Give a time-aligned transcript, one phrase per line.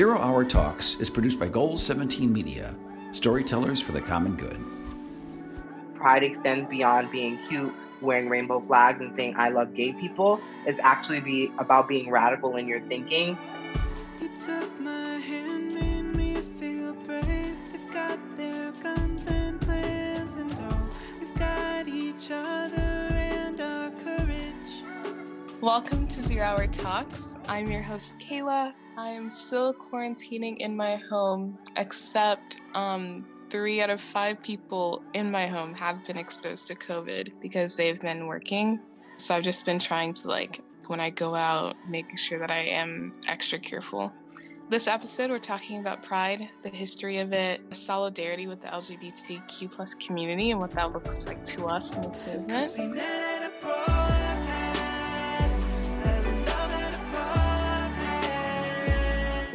[0.00, 2.74] Zero Hour Talks is produced by Goals 17 Media,
[3.12, 4.58] storytellers for the common good.
[5.94, 10.40] Pride extends beyond being cute, wearing rainbow flags, and saying, I love gay people.
[10.64, 13.36] It's actually be about being radical in your thinking.
[14.22, 17.58] You took my hand, made me feel brave.
[17.70, 20.88] They've got their guns and plans, and all
[21.20, 24.82] we've got each other and our courage.
[25.60, 27.36] Welcome to Zero Hour Talks.
[27.48, 28.72] I'm your host, Kayla.
[29.00, 35.30] I am still quarantining in my home, except um, three out of five people in
[35.30, 38.78] my home have been exposed to COVID because they've been working.
[39.16, 42.58] So I've just been trying to, like, when I go out, making sure that I
[42.58, 44.12] am extra careful.
[44.68, 49.94] This episode, we're talking about pride, the history of it, solidarity with the LGBTQ plus
[49.94, 52.22] community, and what that looks like to us in this
[52.76, 53.99] movement.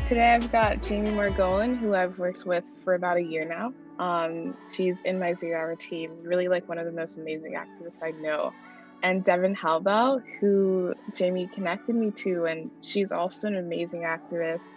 [0.06, 3.74] Today I've got Jamie Margolin, who I've worked with for about a year now.
[3.98, 8.04] Um, she's in my zero hour team, really like one of the most amazing activists
[8.04, 8.54] I know.
[9.02, 14.74] And Devin Halbell, who Jamie connected me to, and she's also an amazing activist.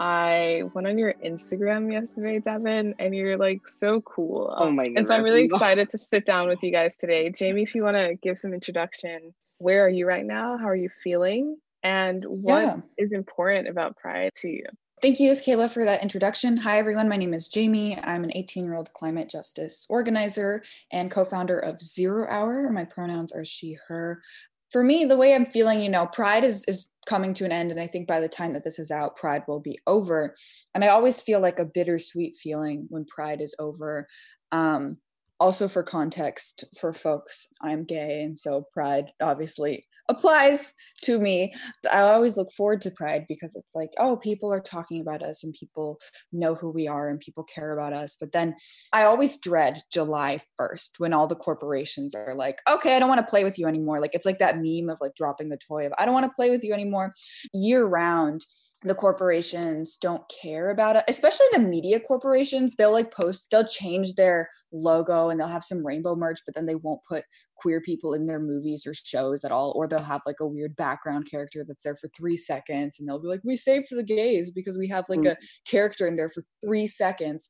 [0.00, 4.54] I went on your Instagram yesterday, Devin, and you're like so cool.
[4.56, 4.96] Oh my god.
[4.96, 7.28] And so I'm really excited to sit down with you guys today.
[7.28, 10.56] Jamie, if you want to give some introduction, where are you right now?
[10.56, 11.58] How are you feeling?
[11.82, 13.18] And what is Yeah.
[13.18, 14.64] important about Pride to you?
[15.00, 16.58] Thank you, Kayla, for that introduction.
[16.58, 17.08] Hi, everyone.
[17.08, 17.98] My name is Jamie.
[17.98, 22.70] I'm an 18 year old climate justice organizer and co founder of Zero Hour.
[22.70, 24.22] My pronouns are she, her.
[24.70, 27.72] For me, the way I'm feeling, you know, Pride is, is coming to an end.
[27.72, 30.34] And I think by the time that this is out, Pride will be over.
[30.72, 34.06] And I always feel like a bittersweet feeling when Pride is over.
[34.52, 34.98] Um,
[35.42, 38.22] also, for context for folks, I'm gay.
[38.22, 41.52] And so Pride obviously applies to me.
[41.92, 45.42] I always look forward to Pride because it's like, oh, people are talking about us
[45.42, 45.98] and people
[46.32, 48.16] know who we are and people care about us.
[48.20, 48.54] But then
[48.92, 53.26] I always dread July 1st when all the corporations are like, okay, I don't want
[53.26, 54.00] to play with you anymore.
[54.00, 56.36] Like it's like that meme of like dropping the toy of, I don't want to
[56.36, 57.14] play with you anymore.
[57.52, 58.46] Year round,
[58.84, 62.74] the corporations don't care about it, especially the media corporations.
[62.74, 66.66] They'll like post, they'll change their logo and they'll have some rainbow merch, but then
[66.66, 67.24] they won't put
[67.56, 70.74] queer people in their movies or shows at all or they'll have like a weird
[70.74, 74.02] background character that's there for three seconds and they'll be like we saved for the
[74.02, 75.28] gays because we have like hmm.
[75.28, 77.48] a character in there for three seconds.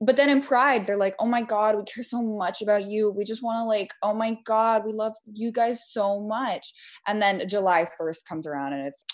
[0.00, 3.10] But then in pride they're like oh my god we care so much about you.
[3.10, 6.72] We just want to like oh my god we love you guys so much.
[7.06, 9.04] And then july 1st comes around and it's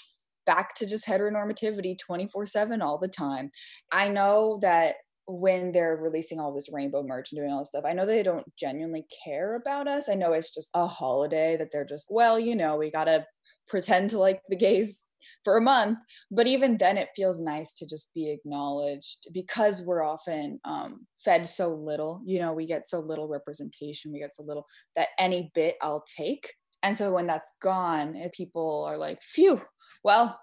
[0.46, 3.50] back to just heteronormativity 24 7 all the time
[3.92, 4.96] i know that
[5.28, 8.22] when they're releasing all this rainbow merch and doing all this stuff, I know they
[8.22, 10.08] don't genuinely care about us.
[10.08, 13.26] I know it's just a holiday that they're just, well, you know, we gotta
[13.66, 15.04] pretend to like the gays
[15.42, 15.98] for a month.
[16.30, 21.48] But even then, it feels nice to just be acknowledged because we're often um, fed
[21.48, 22.22] so little.
[22.24, 26.04] You know, we get so little representation, we get so little that any bit I'll
[26.16, 26.52] take.
[26.82, 29.62] And so when that's gone, if people are like, phew,
[30.06, 30.40] well,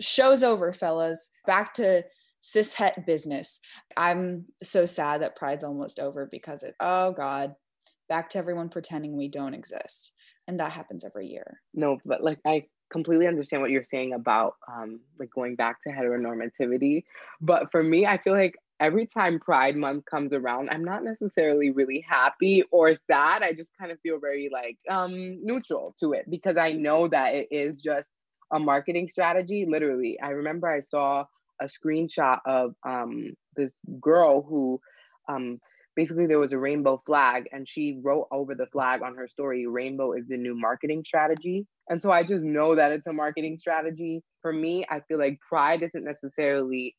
[0.00, 1.30] show's over, fellas.
[1.46, 2.02] Back to
[2.42, 3.60] cishet business.
[3.96, 7.54] I'm so sad that Pride's almost over because it, oh God,
[8.08, 10.14] back to everyone pretending we don't exist.
[10.48, 11.60] And that happens every year.
[11.72, 15.90] No, but like I completely understand what you're saying about um like going back to
[15.90, 17.04] heteronormativity.
[17.40, 21.70] But for me, I feel like every time Pride Month comes around, I'm not necessarily
[21.70, 23.44] really happy or sad.
[23.44, 27.36] I just kind of feel very like um neutral to it because I know that
[27.36, 28.08] it is just
[28.52, 29.66] a marketing strategy.
[29.68, 31.24] Literally, I remember I saw
[31.60, 34.80] a screenshot of um this girl who
[35.28, 35.58] um
[35.96, 39.66] basically there was a rainbow flag and she wrote over the flag on her story
[39.66, 41.66] rainbow is the new marketing strategy.
[41.88, 44.22] And so i just know that it's a marketing strategy.
[44.42, 46.94] For me i feel like pride isn't necessarily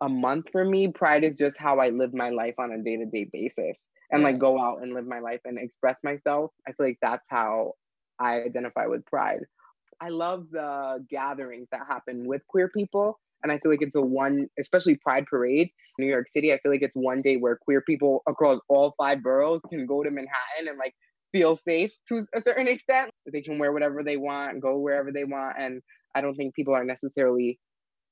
[0.00, 0.92] a month for me.
[0.92, 3.82] Pride is just how i live my life on a day-to-day basis
[4.12, 6.52] and like go out and live my life and express myself.
[6.68, 7.72] I feel like that's how
[8.20, 9.40] i identify with pride
[10.00, 14.00] i love the gatherings that happen with queer people and I feel like it's a
[14.00, 16.52] one, especially Pride Parade, New York City.
[16.52, 20.02] I feel like it's one day where queer people across all five boroughs can go
[20.02, 20.94] to Manhattan and like
[21.32, 23.10] feel safe to a certain extent.
[23.30, 25.56] They can wear whatever they want, go wherever they want.
[25.58, 25.82] And
[26.14, 27.58] I don't think people are necessarily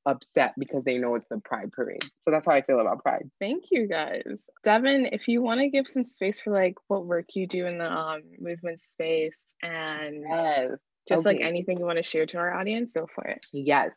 [0.07, 2.05] upset because they know it's the Pride Parade.
[2.23, 3.29] So that's how I feel about Pride.
[3.41, 4.49] Thank you guys.
[4.63, 7.79] Devin, if you want to give some space for like what work you do in
[7.79, 10.77] the um, movement space and Yes.
[11.09, 13.45] Just like anything you want to share to our audience, go for it.
[13.53, 13.91] Yes.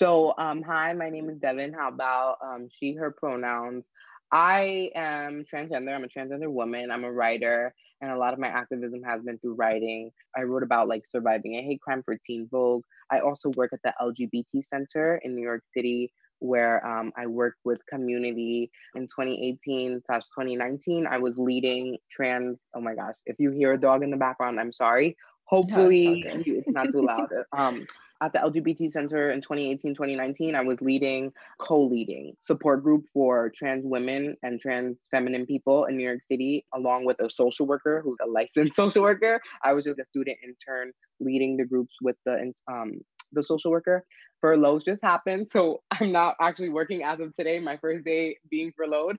[0.00, 1.72] So, um, hi, my name is Devin.
[1.72, 3.84] How about um, she, her pronouns?
[4.30, 5.94] I am transgender.
[5.94, 6.90] I'm a transgender woman.
[6.90, 10.10] I'm a writer, and a lot of my activism has been through writing.
[10.36, 12.84] I wrote about like surviving a hate crime for Teen Vogue.
[13.10, 17.58] I also work at the LGBT Center in New York City, where um, I worked
[17.64, 21.06] with community in 2018 slash 2019.
[21.06, 22.66] I was leading trans.
[22.74, 23.16] Oh my gosh!
[23.24, 25.16] If you hear a dog in the background, I'm sorry.
[25.48, 27.28] Hopefully, no, it's, it's, not too loud.
[27.56, 27.86] um,
[28.20, 33.84] at the LGBT Center in 2018, 2019, I was leading, co-leading support group for trans
[33.86, 38.18] women and trans feminine people in New York City, along with a social worker who's
[38.22, 39.40] a licensed social worker.
[39.62, 43.00] I was just a student intern leading the groups with the um,
[43.32, 44.04] the social worker.
[44.40, 47.58] Furloughs just happened, so I'm not actually working as of today.
[47.58, 49.16] My first day being furloughed.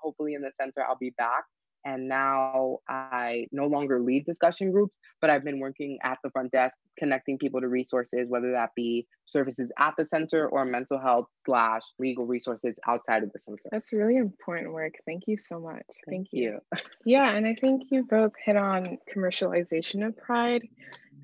[0.00, 1.44] Hopefully, in the center, I'll be back
[1.88, 6.52] and now I no longer lead discussion groups, but I've been working at the front
[6.52, 11.28] desk, connecting people to resources, whether that be services at the center or mental health
[11.46, 13.62] slash legal resources outside of the center.
[13.70, 14.94] That's really important work.
[15.06, 15.86] Thank you so much.
[16.04, 16.60] Thank, Thank you.
[16.74, 16.78] you.
[17.06, 20.68] yeah, and I think you both hit on commercialization of pride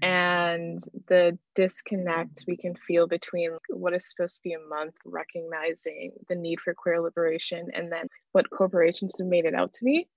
[0.02, 6.12] and the disconnect we can feel between what is supposed to be a month recognizing
[6.28, 10.08] the need for queer liberation and then what corporations have made it out to be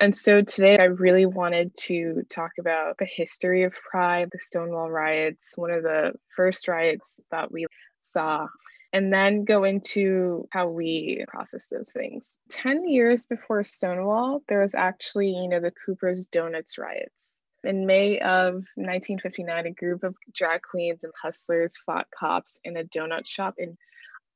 [0.00, 4.90] and so today I really wanted to talk about the history of Pride, the Stonewall
[4.90, 7.66] riots, one of the first riots that we
[8.00, 8.46] saw,
[8.92, 12.38] and then go into how we process those things.
[12.48, 17.42] 10 years before Stonewall, there was actually, you know, the Cooper's Donuts riots.
[17.62, 22.84] In May of 1959, a group of drag queens and hustlers fought cops in a
[22.84, 23.76] donut shop in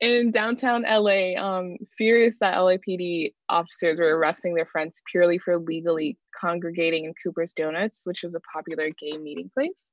[0.05, 6.19] in downtown LA, um, furious that LAPD officers were arresting their friends purely for legally
[6.39, 9.91] congregating in Cooper's Donuts, which was a popular gay meeting place.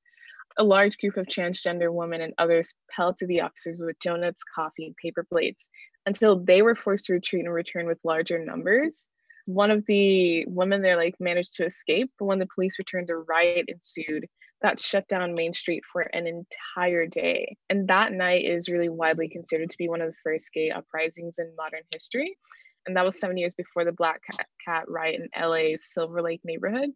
[0.58, 4.96] A large group of transgender women and others pelted the officers with donuts, coffee, and
[4.98, 5.69] paper plates
[6.06, 9.10] until they were forced to retreat and return with larger numbers.
[9.46, 13.16] One of the women there like managed to escape, but when the police returned, a
[13.16, 14.28] riot ensued
[14.62, 17.58] that shut down Main Street for an entire day.
[17.69, 21.36] And that night is really widely considered to be one of the first gay uprisings
[21.40, 22.38] in modern history.
[22.86, 24.22] And that was seven years before the Black
[24.66, 26.90] Cat, riot in LA's Silver Lake neighborhood,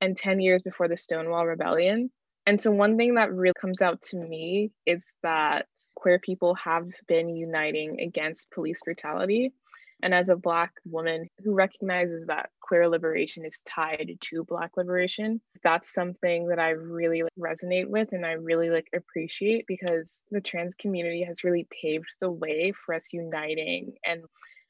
[0.00, 2.10] and 10 years before the Stonewall Rebellion.
[2.46, 6.86] And so, one thing that really comes out to me is that queer people have
[7.08, 9.52] been uniting against police brutality
[10.02, 15.40] and as a Black woman who recognizes that queer liberation is tied to Black liberation,
[15.62, 20.40] that's something that I really like, resonate with and I really like appreciate because the
[20.40, 24.22] trans community has really paved the way for us uniting and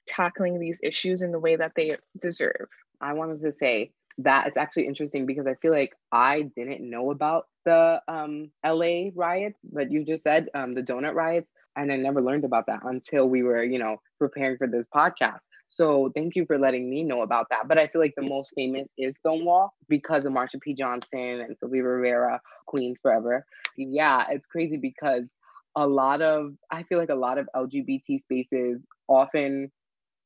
[0.07, 2.69] tackling these issues in the way that they deserve.
[3.01, 7.11] I wanted to say that it's actually interesting because I feel like I didn't know
[7.11, 11.97] about the um, LA riots that you just said, um, the donut riots and I
[11.97, 15.41] never learned about that until we were, you know, preparing for this podcast.
[15.69, 17.67] So thank you for letting me know about that.
[17.67, 20.73] But I feel like the most famous is Stonewall because of Marsha P.
[20.73, 23.45] Johnson and Sylvia Rivera, Queens Forever.
[23.77, 25.33] Yeah, it's crazy because
[25.75, 29.73] a lot of I feel like a lot of LGBT spaces often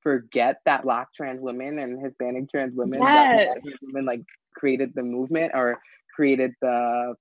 [0.03, 3.59] forget that black trans women and Hispanic trans women, yes.
[3.83, 4.21] women like
[4.55, 5.79] created the movement or
[6.15, 7.15] created the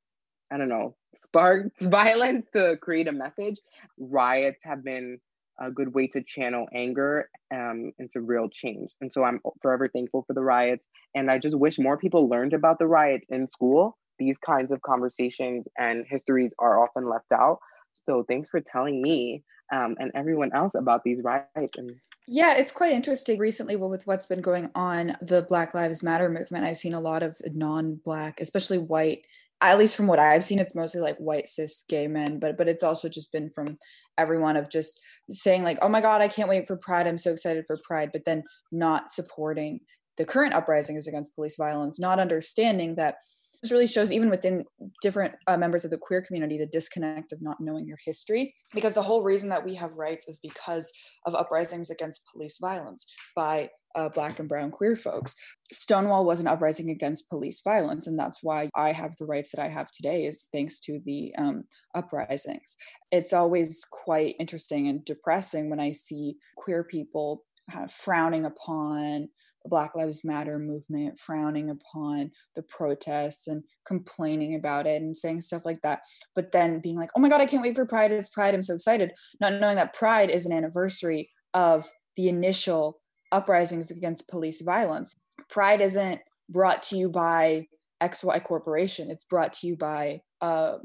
[0.51, 0.95] I don't know,
[1.29, 3.59] sparked violence to create a message.
[3.97, 5.19] Riots have been
[5.59, 8.91] a good way to channel anger um, into real change.
[9.01, 10.83] And so I'm forever thankful for the riots.
[11.15, 13.97] And I just wish more people learned about the riots in school.
[14.19, 17.59] These kinds of conversations and histories are often left out.
[17.93, 19.43] So thanks for telling me
[19.73, 21.77] um, and everyone else about these riots.
[21.77, 21.95] And
[22.27, 26.65] yeah, it's quite interesting recently with what's been going on the Black Lives Matter movement.
[26.65, 29.25] I've seen a lot of non-black, especially white
[29.61, 32.67] at least from what I've seen, it's mostly like white cis gay men, but but
[32.67, 33.75] it's also just been from
[34.17, 34.99] everyone of just
[35.31, 37.07] saying like, oh my god, I can't wait for Pride.
[37.07, 39.79] I'm so excited for Pride, but then not supporting
[40.17, 43.15] the current uprising is against police violence, not understanding that
[43.61, 44.65] this really shows even within
[45.01, 48.93] different uh, members of the queer community the disconnect of not knowing your history because
[48.93, 50.91] the whole reason that we have rights is because
[51.25, 55.33] of uprisings against police violence by uh, black and brown queer folks
[55.71, 59.63] stonewall was an uprising against police violence and that's why i have the rights that
[59.63, 61.63] i have today is thanks to the um,
[61.95, 62.77] uprisings
[63.11, 69.27] it's always quite interesting and depressing when i see queer people kind of frowning upon
[69.63, 75.41] the Black Lives Matter movement, frowning upon the protests and complaining about it and saying
[75.41, 76.01] stuff like that.
[76.35, 78.11] But then being like, oh my God, I can't wait for Pride.
[78.11, 78.53] It's Pride.
[78.53, 79.11] I'm so excited.
[79.41, 82.99] Not knowing that Pride is an anniversary of the initial
[83.31, 85.13] uprisings against police violence.
[85.49, 87.67] Pride isn't brought to you by
[88.01, 90.77] XY Corporation, it's brought to you by uh,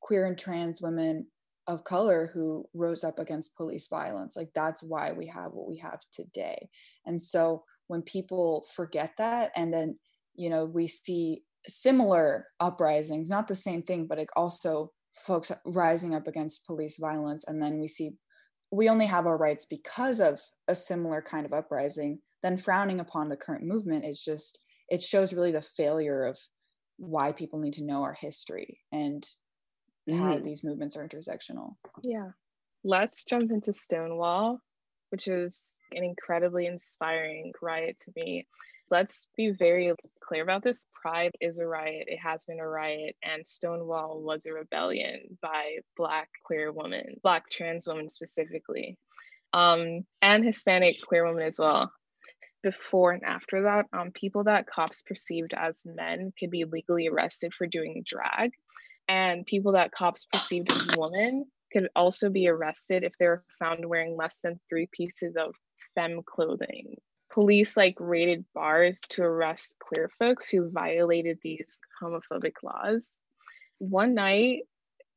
[0.00, 1.26] queer and trans women
[1.66, 4.36] of color who rose up against police violence.
[4.36, 6.68] Like that's why we have what we have today.
[7.06, 9.98] And so when people forget that and then,
[10.34, 16.14] you know, we see similar uprisings, not the same thing, but it also folks rising
[16.14, 17.44] up against police violence.
[17.46, 18.12] And then we see
[18.70, 23.28] we only have our rights because of a similar kind of uprising, then frowning upon
[23.28, 26.38] the current movement is just, it shows really the failure of
[26.96, 29.26] why people need to know our history and
[30.08, 30.18] mm.
[30.18, 31.76] how these movements are intersectional.
[32.04, 32.30] Yeah.
[32.84, 34.60] Let's jump into Stonewall,
[35.10, 38.46] which is an incredibly inspiring riot to me.
[38.90, 40.86] Let's be very clear about this.
[40.94, 45.78] Pride is a riot, it has been a riot, and Stonewall was a rebellion by
[45.96, 48.98] Black queer women, Black trans women specifically,
[49.52, 51.92] um, and Hispanic queer women as well.
[52.62, 57.52] Before and after that, um, people that cops perceived as men could be legally arrested
[57.54, 58.52] for doing drag,
[59.08, 63.84] and people that cops perceived as women could also be arrested if they were found
[63.84, 65.54] wearing less than three pieces of
[65.94, 66.96] femme clothing
[67.34, 73.18] police like raided bars to arrest queer folks who violated these homophobic laws.
[73.78, 74.60] One night,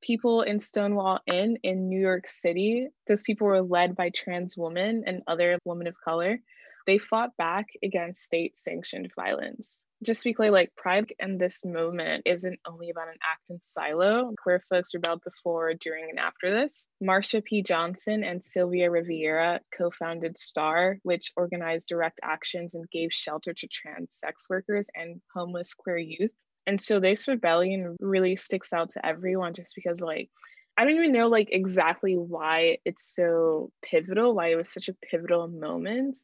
[0.01, 5.03] people in Stonewall Inn in New York City, those people were led by trans women
[5.05, 6.39] and other women of color
[6.87, 9.83] they fought back against state sanctioned violence.
[10.03, 13.61] Just to be clear, like Pride and this movement isn't only about an act in
[13.61, 14.33] silo.
[14.41, 16.87] Queer folks rebelled before, during, and after this.
[17.03, 17.61] Marsha P.
[17.61, 23.67] Johnson and Sylvia Rivera co founded STAR, which organized direct actions and gave shelter to
[23.67, 26.33] trans sex workers and homeless queer youth.
[26.65, 30.29] And so this rebellion really sticks out to everyone just because, like,
[30.77, 34.93] I don't even know like exactly why it's so pivotal, why it was such a
[34.93, 36.17] pivotal moment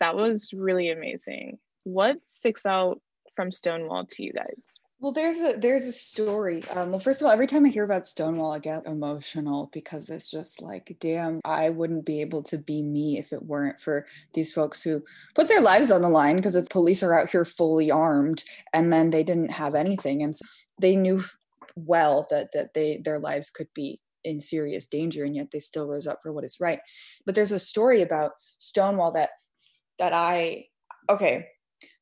[0.00, 1.58] that was really amazing.
[1.84, 3.00] What sticks out
[3.36, 4.78] from Stonewall to you guys?
[5.00, 6.62] Well, there's a there's a story.
[6.70, 10.08] Um, well, first of all, every time I hear about Stonewall, I get emotional because
[10.08, 14.06] it's just like, damn, I wouldn't be able to be me if it weren't for
[14.32, 15.02] these folks who
[15.34, 18.90] put their lives on the line because it's police are out here fully armed, and
[18.92, 20.44] then they didn't have anything, and so
[20.80, 21.24] they knew
[21.76, 25.86] well that that they their lives could be in serious danger, and yet they still
[25.86, 26.80] rose up for what is right.
[27.26, 29.30] But there's a story about Stonewall that
[29.98, 30.66] that I
[31.10, 31.46] okay.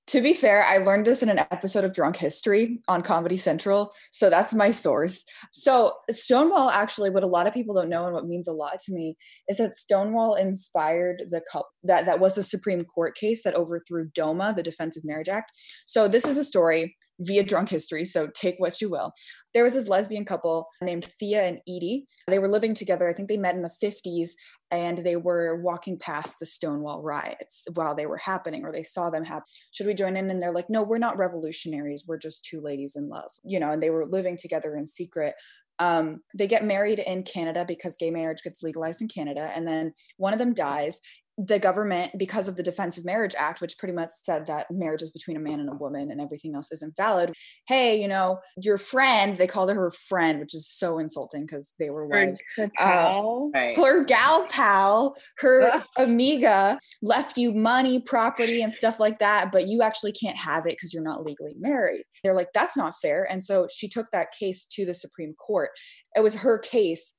[0.09, 3.93] To be fair, I learned this in an episode of Drunk History on Comedy Central.
[4.11, 5.25] So that's my source.
[5.53, 8.81] So, Stonewall actually, what a lot of people don't know and what means a lot
[8.81, 9.17] to me
[9.49, 14.11] is that Stonewall inspired the cup that that was the Supreme Court case that overthrew
[14.13, 15.53] DOMA, the Defense of Marriage Act.
[15.87, 18.05] So, this is the story via Drunk History.
[18.05, 19.13] So, take what you will.
[19.55, 22.07] There was this lesbian couple named Thea and Edie.
[22.27, 23.09] They were living together.
[23.09, 24.31] I think they met in the 50s
[24.71, 29.11] and they were walking past the Stonewall riots while they were happening, or they saw
[29.11, 29.45] them happen.
[29.73, 30.31] Should we join in?
[30.31, 32.05] And they're like, no, we're not revolutionaries.
[32.09, 35.35] We're just two ladies in love, you know, and they were living together in secret.
[35.79, 39.51] Um, they get married in Canada because gay marriage gets legalized in Canada.
[39.55, 41.01] And then one of them dies
[41.39, 45.03] the government, because of the Defense of Marriage Act, which pretty much said that marriage
[45.03, 47.33] is between a man and a woman and everything else isn't valid.
[47.67, 51.75] Hey, you know, your friend, they called her her friend, which is so insulting because
[51.79, 52.41] they were wives.
[52.57, 53.51] Her, pal.
[53.55, 53.77] Uh, right.
[53.77, 59.83] her gal pal, her amiga left you money, property, and stuff like that, but you
[59.83, 62.03] actually can't have it because you're not legally married.
[62.23, 63.27] They're like, that's not fair.
[63.31, 65.71] And so she took that case to the Supreme Court.
[66.15, 67.15] It was her case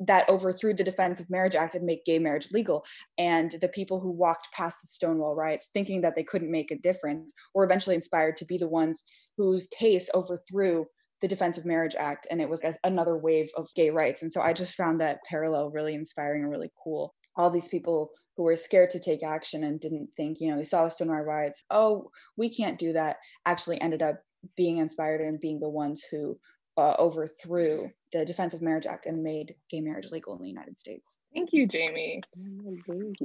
[0.00, 2.84] that overthrew the Defense of Marriage Act and make gay marriage legal.
[3.16, 6.78] And the people who walked past the Stonewall riots thinking that they couldn't make a
[6.78, 9.02] difference were eventually inspired to be the ones
[9.36, 10.86] whose case overthrew
[11.20, 12.28] the Defense of Marriage Act.
[12.30, 14.22] And it was another wave of gay rights.
[14.22, 17.14] And so I just found that parallel really inspiring and really cool.
[17.36, 20.64] All these people who were scared to take action and didn't think, you know, they
[20.64, 24.20] saw the Stonewall riots, oh, we can't do that, actually ended up
[24.56, 26.38] being inspired and being the ones who
[26.78, 30.78] uh, overthrew the Defense of Marriage Act and made gay marriage legal in the United
[30.78, 31.18] States.
[31.34, 32.22] Thank you, Jamie.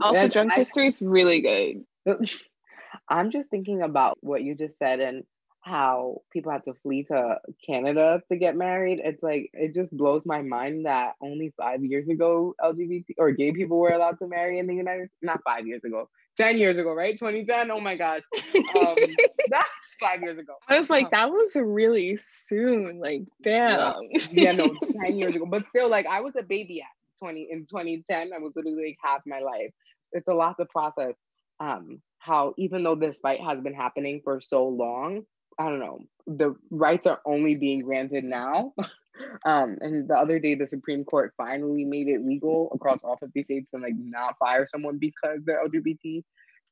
[0.02, 1.86] Also, drunk history is really good.
[3.08, 5.24] I'm just thinking about what you just said and
[5.62, 9.00] how people have to flee to Canada to get married.
[9.04, 13.54] It's like it just blows my mind that only five years ago LGBT or gay
[13.54, 15.24] people were allowed to marry in the United States.
[15.24, 17.18] not five years ago, 10 years ago, right?
[17.18, 17.72] 2010.
[17.72, 18.24] Oh my gosh.
[18.76, 18.96] Um,
[19.50, 19.70] that's
[20.04, 20.54] five years ago.
[20.68, 23.00] I was like, that was really soon.
[23.00, 24.00] Like, damn.
[24.12, 25.46] Yeah, yeah, no, 10 years ago.
[25.46, 26.88] But still, like, I was a baby at
[27.20, 28.32] 20 in 2010.
[28.34, 29.72] I was literally like half my life.
[30.12, 31.16] It's a lot to process.
[31.60, 35.24] Um, how even though this fight has been happening for so long,
[35.60, 38.74] I don't know, the rights are only being granted now.
[39.46, 43.44] Um, and the other day, the Supreme Court finally made it legal across all 50
[43.44, 46.24] states and like not fire someone because they're LGBT,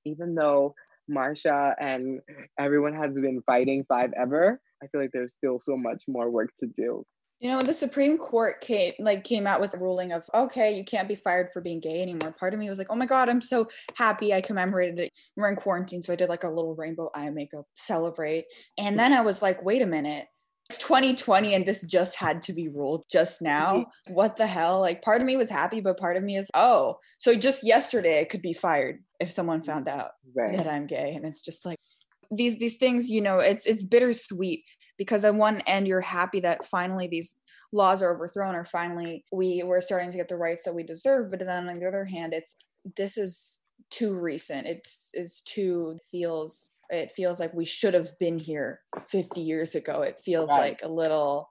[0.05, 0.73] even though
[1.11, 2.19] Marsha and
[2.59, 4.59] everyone has been fighting five ever.
[4.81, 7.05] I feel like there's still so much more work to do.
[7.39, 10.83] You know, the Supreme Court came like came out with a ruling of okay, you
[10.83, 12.35] can't be fired for being gay anymore.
[12.39, 15.09] Part of me was like, oh my god, I'm so happy I commemorated it.
[15.35, 18.45] We're in quarantine, so I did like a little rainbow eye makeup celebrate.
[18.77, 20.27] And then I was like, wait a minute.
[20.71, 23.73] It's 2020 and this just had to be ruled just now.
[23.75, 24.13] Mm-hmm.
[24.13, 24.79] What the hell?
[24.79, 28.21] Like part of me was happy, but part of me is, oh, so just yesterday
[28.21, 30.57] I could be fired if someone found out Right.
[30.57, 31.11] that I'm gay.
[31.13, 31.77] And it's just like
[32.31, 34.63] these these things, you know, it's it's bittersweet
[34.97, 37.35] because on one end you're happy that finally these
[37.73, 41.31] laws are overthrown or finally we we're starting to get the rights that we deserve
[41.31, 42.55] but then on the other hand it's
[42.97, 43.59] this is
[43.89, 49.41] too recent it's it's too feels it feels like we should have been here 50
[49.41, 50.01] years ago.
[50.01, 50.59] It feels Right.
[50.59, 51.49] like a little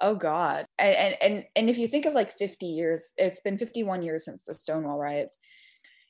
[0.00, 0.64] oh god.
[0.78, 4.24] And, and and and if you think of like 50 years it's been 51 years
[4.24, 5.36] since the stonewall riots.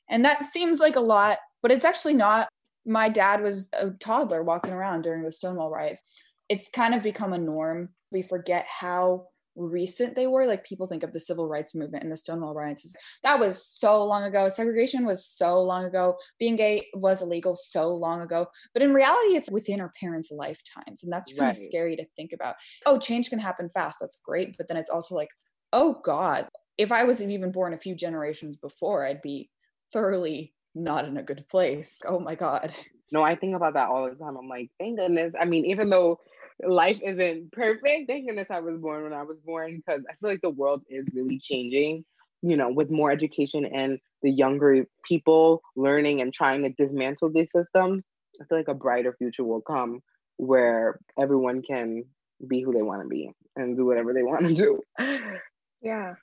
[0.09, 2.47] And that seems like a lot but it's actually not.
[2.85, 6.01] My dad was a toddler walking around during the stonewall riots.
[6.47, 7.89] It's kind of become a norm.
[8.11, 9.27] We forget how
[9.59, 12.93] recent they were like people think of the civil rights movement and the stonewall riots
[13.23, 17.93] that was so long ago segregation was so long ago being gay was illegal so
[17.93, 21.55] long ago but in reality it's within our parents lifetimes and that's kind Right.
[21.55, 25.13] scary to think about oh change can happen fast that's great but then it's also
[25.13, 25.29] like
[25.73, 26.47] oh god
[26.77, 29.49] if i was even born a few generations before i'd be
[29.91, 32.73] thoroughly not in a good place oh my god
[33.11, 34.37] No, I think about that all the time.
[34.37, 35.33] I'm like, thank goodness.
[35.33, 36.19] I mean, even though
[36.65, 40.29] life isn't perfect, thank goodness I was born when I was born because I feel
[40.29, 42.05] like the world is really changing,
[42.41, 47.51] you know, with more education and the younger people learning and trying to dismantle these
[47.51, 48.03] systems.
[48.41, 50.01] I feel like a brighter future will come
[50.37, 52.05] where everyone can
[52.47, 54.81] be who they want to be and do whatever they want to do.
[55.81, 56.15] Yeah.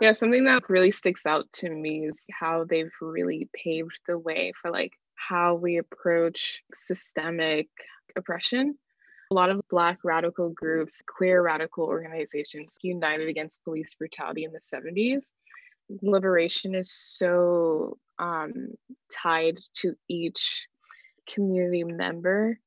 [0.00, 4.52] Yeah, something that really sticks out to me is how they've really paved the way
[4.60, 7.68] for like how we approach systemic
[8.16, 8.78] oppression.
[9.30, 14.58] A lot of Black radical groups, queer radical organizations united against police brutality in the
[14.58, 15.32] 70s.
[16.02, 18.68] Liberation is so um,
[19.12, 20.66] tied to each
[21.26, 22.58] community member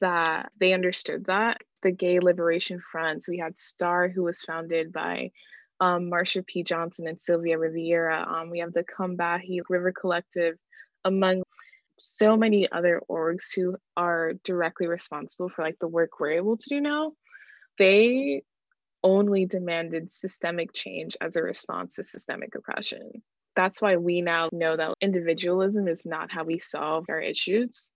[0.00, 1.58] that they understood that.
[1.82, 5.30] The Gay Liberation Front, we had STAR, who was founded by
[5.80, 6.62] um, Marsha P.
[6.62, 8.24] Johnson and Sylvia Riviera.
[8.28, 10.56] Um, we have the Combahee River Collective,
[11.04, 11.42] among
[11.98, 16.68] so many other orgs who are directly responsible for like the work we're able to
[16.68, 17.12] do now.
[17.78, 18.42] They
[19.02, 23.22] only demanded systemic change as a response to systemic oppression.
[23.54, 27.92] That's why we now know that individualism is not how we solve our issues.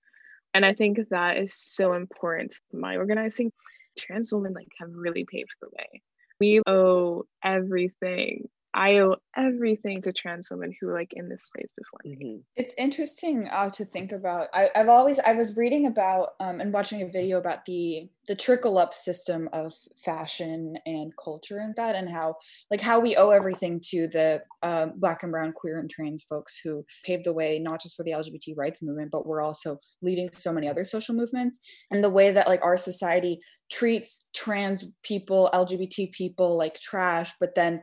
[0.55, 2.55] And I think that is so important.
[2.73, 3.53] My organizing,
[3.99, 6.03] trans women like have really paved the way
[6.43, 8.49] we owe everything.
[8.75, 12.17] I owe everything to trans women who were like in this space before me.
[12.17, 12.43] Mhm.
[12.57, 14.49] It's interesting uh, to think about.
[14.55, 18.35] I, I've always I was reading about um, and watching a video about the the
[18.35, 22.37] trickle up system of fashion and culture and that, and how
[22.71, 26.59] like how we owe everything to the um, Black and Brown queer and trans folks
[26.63, 30.31] who paved the way not just for the LGBT rights movement, but we're also leading
[30.33, 33.39] so many other social movements, and the way that like our society
[33.71, 37.83] treats trans people, LGBT people like trash, but then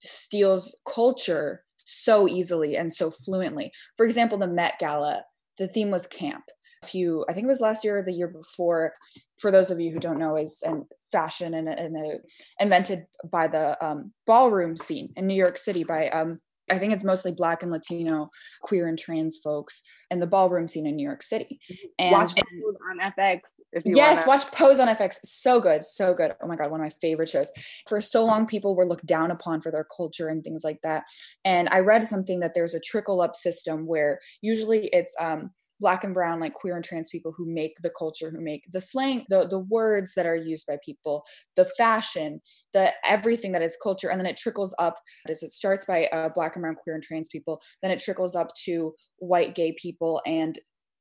[0.00, 3.72] steals culture so easily and so fluently.
[3.96, 5.24] For example, the Met Gala,
[5.58, 6.44] the theme was camp.
[6.82, 8.92] A few, I think it was last year or the year before.
[9.38, 12.18] For those of you who don't know, is and fashion and, and uh,
[12.58, 16.40] invented by the um, ballroom scene in New York City by um,
[16.70, 18.30] I think it's mostly Black and Latino,
[18.62, 21.60] queer and trans folks, and the ballroom scene in New York City.
[21.98, 23.40] And Watch Pose on FX
[23.84, 24.28] yes, wanna.
[24.28, 25.16] watch Pose on FX.
[25.24, 26.34] So good, so good.
[26.42, 27.50] Oh my god, one of my favorite shows.
[27.88, 31.04] For so long, people were looked down upon for their culture and things like that.
[31.44, 35.50] And I read something that there's a trickle up system where usually it's um,
[35.82, 38.80] black and brown, like queer and trans people who make the culture, who make the
[38.80, 41.24] slang, the the words that are used by people,
[41.56, 42.40] the fashion,
[42.72, 44.98] the everything that is culture, and then it trickles up.
[45.28, 48.34] As it starts by uh, black and brown, queer and trans people, then it trickles
[48.34, 50.58] up to white gay people and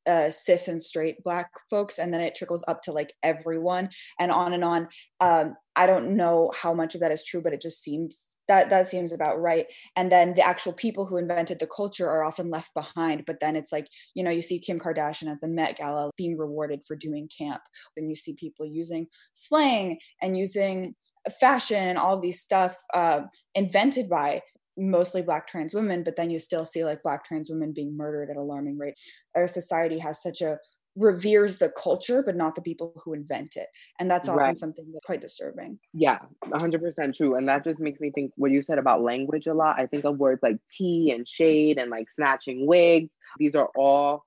[0.08, 4.32] uh, cis and straight black folks and then it trickles up to like everyone and
[4.32, 4.88] on and on.
[5.20, 8.70] Um, i don't know how much of that is true but it just seems that
[8.70, 9.68] that seems about right.
[9.96, 13.56] And then the actual people who invented the culture are often left behind but then
[13.56, 16.98] it's like you know you see kim kardashian at the met gala being rewarded for
[16.98, 17.62] doing camp
[17.96, 20.96] and you see people using slang and using
[21.40, 23.22] fashion and all of these stuff uh,
[23.56, 24.42] invented by
[24.82, 28.30] mostly black trans women but then you still see like black trans women being murdered
[28.30, 28.98] at alarming rate
[29.36, 30.58] our society has such a
[30.96, 33.68] reveres the culture but not the people who invent it
[34.00, 34.58] and that's often Right.
[34.58, 37.36] something that's quite disturbing Yeah, 100% true.
[37.36, 39.78] And that just makes me think what you said about language a lot.
[39.78, 43.12] I think of words like tea and shade and like snatching wigs.
[43.40, 44.26] These are all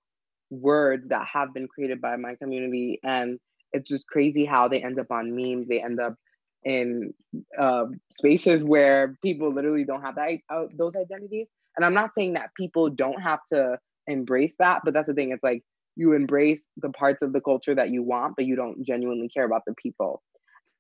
[0.51, 3.01] words that have been created by my community.
[3.03, 3.41] And
[3.73, 5.67] it's just crazy how they end up on memes.
[5.69, 6.17] They end up
[6.65, 7.13] in
[7.59, 7.87] uh,
[8.19, 11.47] spaces where people literally don't have that uh, those identities.
[11.77, 15.33] And I'm not saying that people don't have to embrace that, but that's the thing.
[15.33, 15.63] It's like
[15.97, 19.45] you embrace the parts of the culture that you want, but you don't genuinely care
[19.45, 20.23] about the people.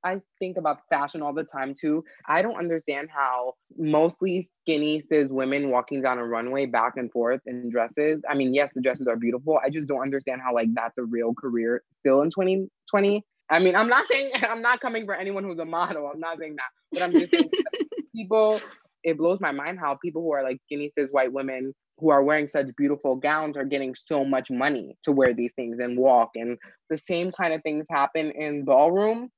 [0.05, 2.05] I think about fashion all the time too.
[2.29, 7.40] I don't understand how mostly skinny cis women walking down a runway back and forth
[7.47, 8.20] in dresses.
[8.29, 9.59] I mean, yes, the dresses are beautiful.
[9.64, 13.25] I just don't understand how like that's a real career still in 2020.
[13.51, 16.11] I mean, I'm not saying I'm not coming for anyone who's a model.
[16.13, 17.51] I'm not saying that, but I'm just saying
[18.17, 18.61] people.
[19.03, 22.23] It blows my mind how people who are like skinny cis white women who are
[22.25, 26.31] wearing such beautiful gowns are getting so much money to wear these things and walk.
[26.35, 26.59] And
[26.91, 29.31] the same kind of things happen in ballroom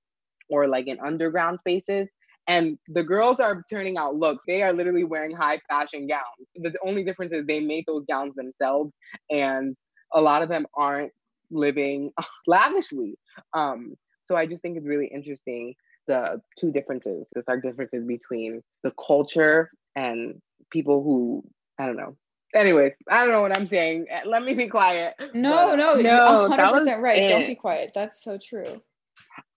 [0.49, 2.09] or like in underground spaces.
[2.49, 4.45] And the girls are turning out looks.
[4.47, 6.49] They are literally wearing high fashion gowns.
[6.55, 8.93] The only difference is they made those gowns themselves,
[9.31, 9.75] and
[10.15, 11.13] a lot of them aren't
[11.51, 12.13] living
[12.47, 13.19] lavishly.
[13.53, 13.95] Um,
[14.27, 15.75] so I just think it's really interesting
[16.07, 21.45] the two differences, the stark differences between the culture and people who
[21.79, 22.17] I don't know.
[22.55, 24.07] Anyways, I don't know what I'm saying.
[24.25, 25.15] Let me be quiet.
[25.35, 27.29] No, But- no, No, you're that 100% was right.
[27.29, 27.93] Don't be quiet.
[27.95, 28.83] That's so true.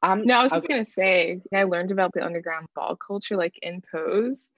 [0.02, 3.58] I'm, No, I was just gonna say, I learned about the underground ball culture like
[3.62, 4.52] in Pose.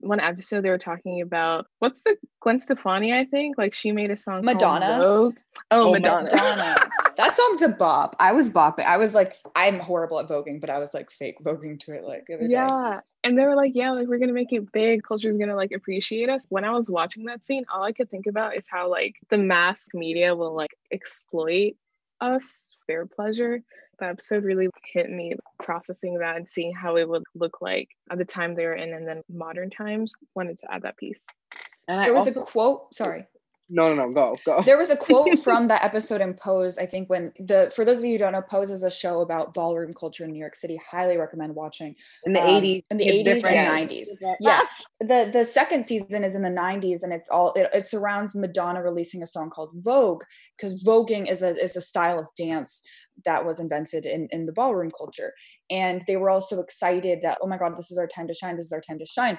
[0.00, 3.56] One episode they were talking about what's the Gwen Stefani, I think.
[3.58, 4.98] Like she made a song Madonna?
[4.98, 5.36] Vogue.
[5.70, 6.24] Oh, Oh, Madonna.
[6.24, 6.76] Madonna.
[7.16, 8.14] that song's a bop.
[8.20, 8.84] I was bopping.
[8.84, 12.04] I was like, I'm horrible at voguing, but I was like fake voguing to it
[12.04, 12.52] like the other day.
[12.52, 13.00] Yeah.
[13.24, 15.02] And they were like, yeah, like we're gonna make it big.
[15.02, 16.46] Culture's gonna like appreciate us.
[16.50, 19.38] When I was watching that scene, all I could think about is how like the
[19.38, 21.72] mass media will like exploit
[22.20, 23.62] us for their pleasure.
[23.98, 28.18] That episode really hit me processing that and seeing how it would look like at
[28.18, 30.14] the time they were in and then modern times.
[30.34, 31.24] Wanted to add that piece.
[31.88, 33.26] and I There was also, a quote, sorry.
[33.68, 34.62] No, no, no, go, go.
[34.66, 36.78] There was a quote from that episode in Pose.
[36.78, 39.20] I think when the for those of you who don't know, Pose is a show
[39.20, 40.78] about ballroom culture in New York City.
[40.90, 41.96] Highly recommend watching.
[42.24, 44.16] in the um, 80s, in the it's 80s and Yes.
[44.22, 44.36] 90s.
[44.40, 44.60] Yeah.
[44.98, 48.82] The the second season is in the 90s and it's all it, it surrounds Madonna
[48.82, 50.22] releasing a song called Vogue
[50.56, 52.80] because voguing is a is a style of dance
[53.26, 55.34] that was invented in in the ballroom culture.
[55.68, 58.56] And they were also excited that oh my god, this is our time to shine.
[58.56, 59.38] This is our time to shine.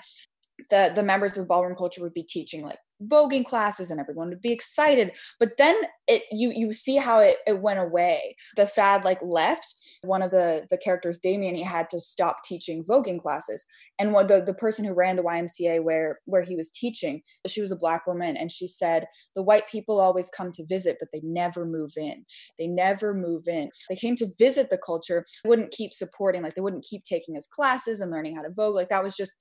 [0.69, 4.41] The the members of ballroom culture would be teaching like voguing classes and everyone would
[4.41, 5.11] be excited.
[5.39, 5.75] But then
[6.07, 8.35] it you you see how it, it went away.
[8.55, 9.75] The fad like left.
[10.03, 13.65] One of the the characters damien he had to stop teaching voguing classes.
[13.99, 17.61] And what the, the person who ran the ymca where where he was teaching she
[17.61, 21.09] was a black woman and she said the white people always come to visit but
[21.13, 22.25] they never move in.
[22.57, 23.69] They never move in.
[23.89, 27.47] They came to visit the culture wouldn't keep supporting like they wouldn't keep taking his
[27.47, 28.75] classes and learning how to vogue.
[28.75, 29.33] Like that was just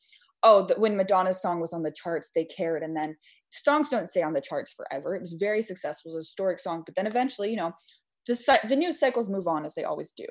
[0.47, 2.83] oh the, when madonna's song was on the charts they cared.
[2.83, 3.17] And then
[3.51, 5.15] songs don't stay on the charts forever.
[5.15, 6.13] It was very successful.
[6.13, 6.83] It was a historic song.
[6.87, 7.73] But then eventually you know
[8.27, 10.27] the, the news cycles move on as they always do.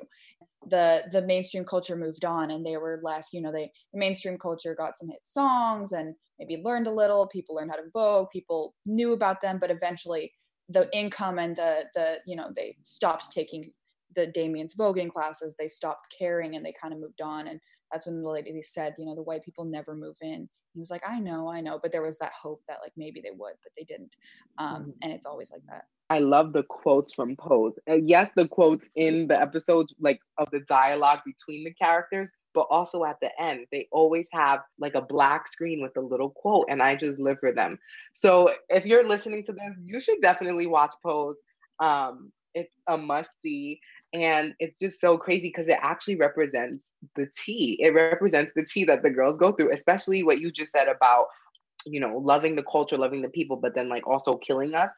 [0.68, 4.38] The the mainstream culture moved on and they were left you know they the mainstream
[4.38, 7.26] culture got some hit songs and maybe learned a little.
[7.28, 9.58] People learned how to vogue people knew about them.
[9.60, 10.32] But eventually
[10.68, 13.72] the income and the the you know they stopped taking
[14.16, 15.54] the Damien's voguing classes.
[15.56, 17.46] They stopped caring and they kind of moved on.
[17.46, 20.80] And that's when the lady said you know the white people never move in he
[20.80, 23.30] was like i know i know but there was that hope that like maybe they
[23.30, 24.16] would but they didn't
[24.58, 27.74] um and it's always like that I love the quotes from Pose.
[27.90, 32.68] Uh, yes, the quotes in the episodes, like of the dialogue between the characters, but
[32.70, 36.66] also at the end, they always have like a black screen with a little quote,
[36.70, 37.78] and I just live for them.
[38.12, 41.36] So if you're listening to this, you should definitely watch Pose.
[41.80, 43.80] Um, it's a must see,
[44.12, 46.82] and it's just so crazy because it actually represents
[47.14, 47.78] the tea.
[47.80, 51.26] It represents the tea that the girls go through, especially what you just said about
[51.84, 54.90] you know loving the culture loving the people but then like also killing us.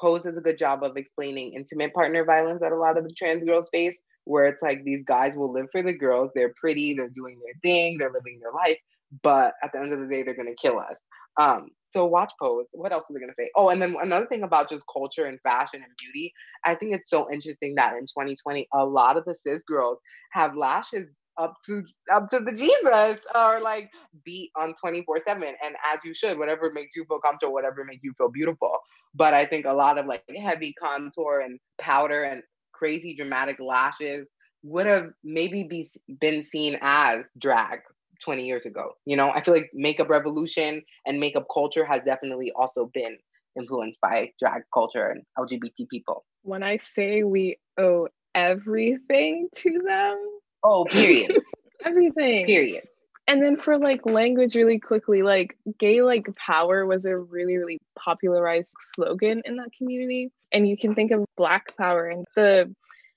[0.00, 3.12] Pose does a good job of explaining intimate partner violence that a lot of the
[3.12, 6.30] trans girls face where it's like these guys will live for the girls.
[6.34, 8.78] They're pretty they're doing their thing they're living their life
[9.22, 10.96] but at the end of the day they're going to kill us
[11.38, 12.66] um so watch pose.
[12.72, 13.50] What else was i to say?
[13.56, 16.32] Oh and then another thing about just culture and fashion and beauty
[16.64, 19.98] i think it's so interesting that in 2020 a lot of the cis girls
[20.32, 23.90] have lashes up to up to the Jesus or like
[24.24, 28.02] beat on 24 7 and as you should whatever makes you feel comfortable whatever makes
[28.02, 28.78] you feel beautiful.
[29.14, 34.26] But I think a lot of like heavy contour and powder and crazy dramatic lashes
[34.62, 35.86] would have maybe be
[36.20, 37.80] been seen as drag
[38.24, 42.52] 20 years ago you know I feel like makeup revolution and makeup culture has definitely
[42.54, 43.18] also been
[43.58, 50.20] influenced by drag culture and LGBT people When I say we owe everything to them,
[50.62, 51.32] oh period
[51.84, 52.46] everything.
[52.46, 52.82] period
[53.28, 57.78] And then for like language really quickly, like gay like power was a really, really
[57.98, 60.30] popularized slogan in that community.
[60.52, 62.72] And you can think of black power and the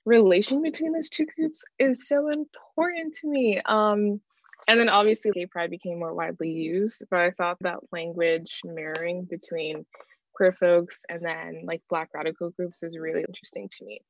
[0.06, 3.62] relation between those two groups is so important to me.
[3.64, 4.20] Um,
[4.70, 9.24] and then obviously gay pride became more widely used, but I thought that language mirroring
[9.24, 9.84] between
[10.36, 14.02] queer folks and then like black radical groups is really interesting to me.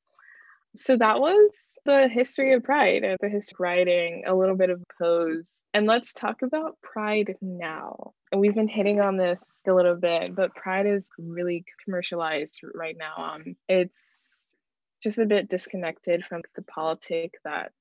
[0.76, 4.84] So that was the history of Pride the history of writing, a little bit of
[5.02, 5.64] pose.
[5.74, 8.12] And let's talk about Pride now.
[8.34, 12.98] And we've been hitting on this a little bit, but Pride is really commercialized right
[13.00, 13.16] now.
[13.16, 14.54] Um, it's
[15.02, 17.72] just a bit disconnected from the politic that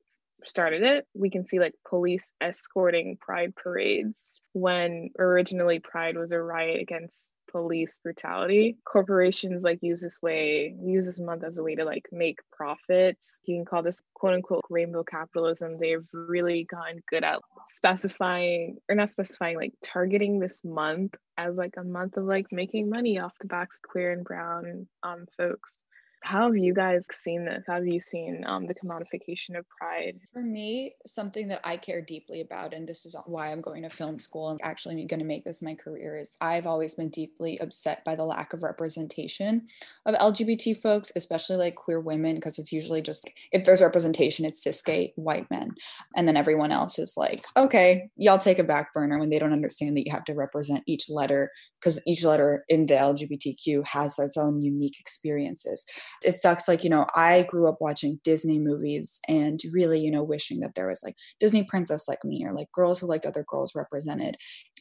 [0.44, 1.06] started it.
[1.14, 7.32] We can see like police escorting pride parades when originally pride was a riot against
[7.50, 8.76] police brutality.
[8.84, 13.40] Corporations like use this way, use this month as a way to like make profits.
[13.44, 15.78] You can call this quote unquote rainbow capitalism.
[15.78, 21.74] They've really gotten good at specifying or not specifying, like targeting this month as like
[21.78, 25.78] a month of like making money off the backs of queer and brown um folks.
[26.22, 27.64] How have you guys seen this?
[27.66, 30.18] How have you seen um, the commodification of pride?
[30.32, 33.90] For me, something that I care deeply about, and this is why I'm going to
[33.90, 37.58] film school and actually going to make this my career, is I've always been deeply
[37.60, 39.66] upset by the lack of representation
[40.06, 44.62] of LGBT folks, especially like queer women, because it's usually just if there's representation, it's
[44.62, 45.74] cis gay white men.
[46.16, 49.52] And then everyone else is like, okay, y'all take a back burner when they don't
[49.52, 51.50] understand that you have to represent each letter
[51.80, 55.84] because each letter in the LGBTQ has its own unique experiences
[56.24, 60.22] it sucks like you know i grew up watching disney movies and really you know
[60.22, 63.44] wishing that there was like disney princess like me or like girls who liked other
[63.48, 64.36] girls represented.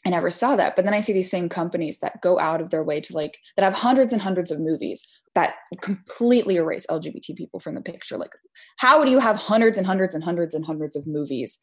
[0.06, 2.70] I never saw that but then i see these same companies that go out of
[2.70, 5.06] their way to like that have hundreds and hundreds of movies
[5.38, 8.18] that completely erase lgbt people from the picture.
[8.18, 8.32] Like
[8.78, 11.60] how do you have hundreds and hundreds and hundreds and hundreds of movies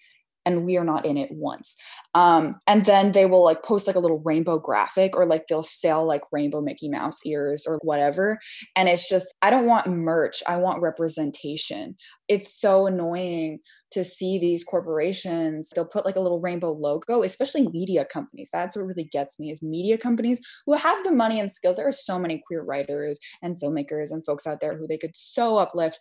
[0.47, 1.77] and we are not in it once.
[2.15, 5.63] Um, and then they will like post like a little rainbow graphic or like they'll
[5.63, 8.39] sell like rainbow Mickey Mouse ears or whatever.
[8.77, 11.97] And it's just, I don't want merch, I want representation.
[12.29, 13.61] It's so annoying
[13.95, 18.75] to see these corporations they'll put like a little rainbow logo especially media companies that's
[18.75, 21.93] what really gets me is media companies who have the money and skills there are
[21.93, 26.01] so many queer writers and filmmakers and folks out there who they could so uplift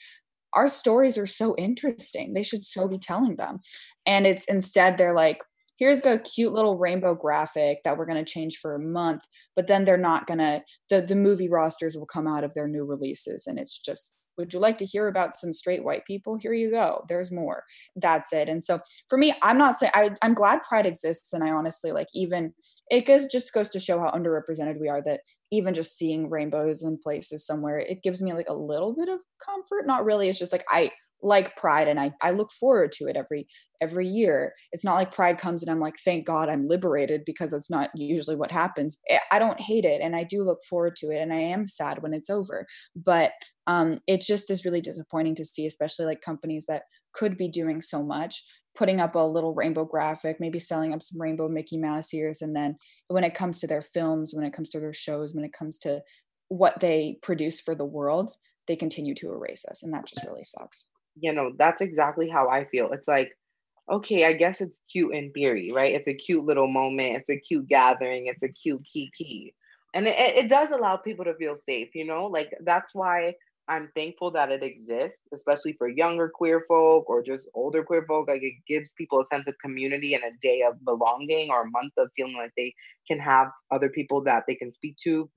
[0.56, 2.34] our stories are so interesting.
[2.34, 3.60] They should so be telling them.
[4.06, 5.40] And it's instead they're like,
[5.78, 9.24] here's the cute little rainbow graphic that we're going to change for a month,
[9.56, 12.68] but then they're not going to the the movie rosters will come out of their
[12.68, 16.36] new releases and it's just would you like to hear about some straight white people?
[16.36, 17.06] Here you go.
[17.08, 17.64] There's more.
[17.96, 18.50] That's it.
[18.50, 21.92] And so for me i'm not saying I, i'm glad pride exists and i honestly
[21.92, 22.54] like even
[22.90, 26.84] it goes just goes to show how underrepresented we are that even just seeing rainbows
[26.84, 29.86] in places somewhere it gives me like a little bit of comfort.
[29.86, 30.30] Not really.
[30.30, 30.92] It's just like i
[31.24, 33.48] like pride and I, I look forward to it every
[33.82, 34.54] every year.
[34.72, 37.90] It's not like pride comes and i'm like thank god i'm liberated because that's not
[37.96, 38.98] usually what happens.
[39.32, 42.04] I don't hate it and i do look forward to it and i am sad
[42.04, 42.68] when it's over.
[42.96, 43.32] But
[43.66, 46.84] um, it just is really disappointing to see especially like companies that
[47.14, 48.44] could be doing so much
[48.76, 52.56] putting up a little rainbow graphic maybe selling up some rainbow mickey mouse ears and
[52.56, 52.76] then
[53.08, 55.78] when it comes to their films when it comes to their shows when it comes
[55.78, 56.02] to
[56.50, 58.34] what they produce for the world
[58.68, 60.88] they continue to erase us and that just really sucks
[61.20, 62.92] you know, that's exactly how I feel.
[62.92, 63.32] It's like,
[63.92, 65.94] okay, I guess it's cute in theory, right?
[65.94, 67.16] It's a cute little moment.
[67.16, 68.28] It's a cute gathering.
[68.28, 69.56] It's a cute kiki.
[69.94, 72.26] And it, it does allow people to feel safe, you know?
[72.28, 73.36] Like that's why
[73.68, 78.28] I'm thankful that it exists, especially for younger queer folk or just older queer folk.
[78.28, 81.70] Like it gives people a sense of community and a day of belonging or a
[81.70, 82.74] month of feeling like they
[83.08, 85.30] can have other people that they can speak to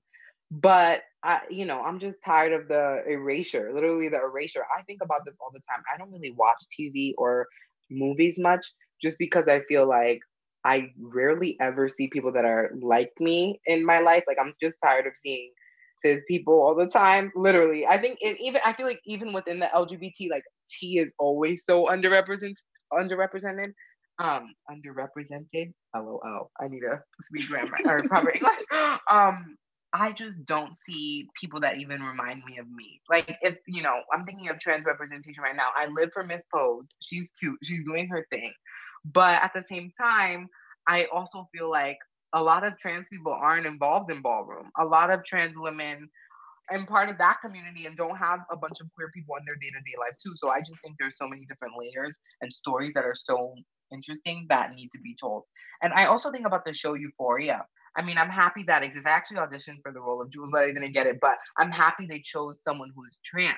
[0.51, 4.63] but I, you know, I'm just tired of the erasure, literally the erasure.
[4.77, 5.83] I think about this all the time.
[5.93, 7.47] I don't really watch TV or
[7.89, 8.65] movies much
[9.01, 10.19] just because I feel like
[10.63, 14.23] I rarely ever see people that are like me in my life.
[14.27, 15.51] Like I'm just tired of seeing
[16.03, 17.31] cis people all the time.
[17.35, 17.85] Literally.
[17.85, 21.63] I think it even I feel like even within the LGBT, like T is always
[21.65, 22.55] so underrepresented
[22.93, 23.73] underrepresented.
[24.19, 25.73] Um, underrepresented.
[25.95, 26.51] LOL.
[26.59, 28.61] I need to speak grammar or proper English.
[29.11, 29.57] Um,
[29.93, 33.01] I just don't see people that even remind me of me.
[33.09, 35.69] Like if you know, I'm thinking of trans representation right now.
[35.75, 36.85] I live for Miss Pose.
[37.01, 37.57] She's cute.
[37.63, 38.51] She's doing her thing.
[39.05, 40.47] But at the same time,
[40.87, 41.97] I also feel like
[42.33, 44.69] a lot of trans people aren't involved in ballroom.
[44.77, 46.09] A lot of trans women
[46.69, 49.55] and part of that community and don't have a bunch of queer people in their
[49.55, 50.33] day-to-day life too.
[50.35, 53.55] So I just think there's so many different layers and stories that are so
[53.91, 55.43] interesting that need to be told.
[55.81, 57.65] And I also think about the show Euphoria.
[57.97, 59.07] I mean, I'm happy that exists.
[59.07, 61.19] I actually auditioned for the role of Jules, but I didn't get it.
[61.19, 63.57] But I'm happy they chose someone who is trans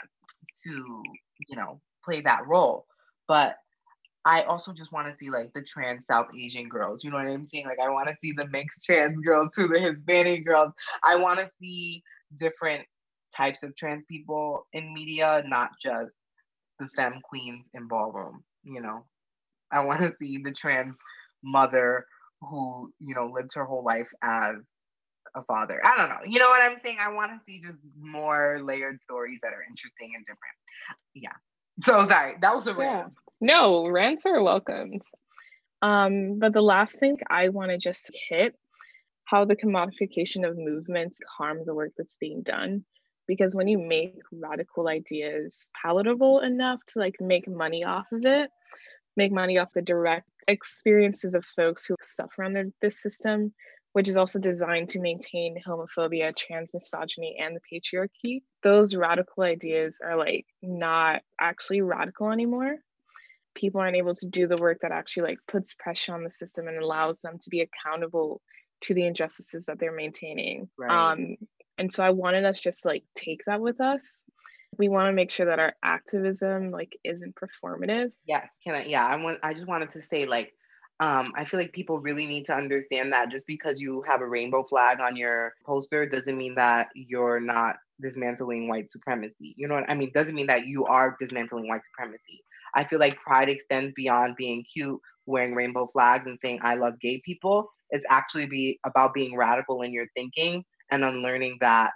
[0.63, 1.03] to,
[1.47, 2.85] you know, play that role.
[3.27, 3.57] But
[4.25, 7.03] I also just want to see like the trans South Asian girls.
[7.03, 7.65] You know what I'm saying?
[7.65, 10.73] Like I want to see the mixed trans girls too, the Hispanic girls.
[11.03, 12.03] I want to see
[12.39, 12.85] different
[13.35, 16.11] types of trans people in media, not just
[16.79, 18.43] the femme queens in ballroom.
[18.63, 19.05] You know,
[19.71, 20.95] I want to see the trans
[21.43, 22.05] mother
[22.41, 24.55] who you know lived her whole life as
[25.35, 25.81] a father.
[25.83, 26.25] I don't know.
[26.25, 26.97] You know what I'm saying?
[26.99, 30.55] I want to see just more layered stories that are interesting and different.
[31.13, 31.33] Yeah.
[31.83, 33.13] So sorry, that was a rant.
[33.41, 33.47] Yeah.
[33.55, 35.01] No, rants are welcomed.
[35.81, 38.55] Um, but the last thing I want to just hit
[39.29, 42.83] how the commodification of movements harm the work that's being done.
[43.27, 48.49] Because when you make radical ideas palatable enough to like make money off of it,
[49.15, 53.53] make money off the direct experiences of folks who suffer under this system,
[53.93, 59.99] which is also designed to maintain homophobia, trans misogyny, and the patriarchy, those radical ideas
[60.03, 62.75] are like not actually radical anymore.
[63.55, 66.67] People aren't able to do the work that actually like puts pressure on the system
[66.67, 68.41] and allows them to be accountable
[68.81, 70.69] to the injustices that they're maintaining.
[70.77, 71.11] Right.
[71.11, 71.37] Um,
[71.77, 74.23] and so I wanted us just like take that with us.
[74.79, 78.11] We want to make sure that our activism like isn't performative.
[78.25, 78.85] Yeah, can I?
[78.85, 79.39] Yeah, I want.
[79.43, 80.53] I just wanted to say like,
[81.01, 84.27] um, I feel like people really need to understand that just because you have a
[84.27, 89.53] rainbow flag on your poster doesn't mean that you're not dismantling white supremacy.
[89.57, 90.11] You know what I mean?
[90.13, 92.41] Doesn't mean that you are dismantling white supremacy.
[92.73, 96.99] I feel like pride extends beyond being cute, wearing rainbow flags, and saying I love
[97.01, 97.69] gay people.
[97.89, 101.91] It's actually be about being radical in your thinking and unlearning that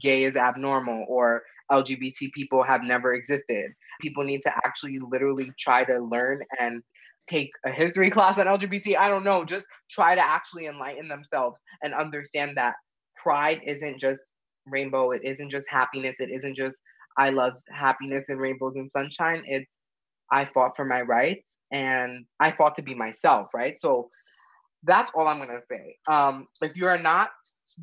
[0.00, 3.72] gay is abnormal or LGBT people have never existed.
[4.00, 6.82] People need to actually literally try to learn and
[7.26, 8.96] take a history class on LGBT.
[8.96, 12.74] I don't know, just try to actually enlighten themselves and understand that
[13.22, 14.20] pride isn't just
[14.66, 16.76] rainbow, it isn't just happiness, it isn't just
[17.18, 19.42] I love happiness and rainbows and sunshine.
[19.46, 19.66] It's
[20.30, 23.76] I fought for my rights and I fought to be myself, right?
[23.80, 24.08] So
[24.84, 25.96] that's all I'm gonna say.
[26.06, 27.30] Um, if you are not